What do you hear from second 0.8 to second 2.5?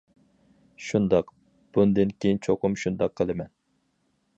شۇنداق بۇندىن كىيىن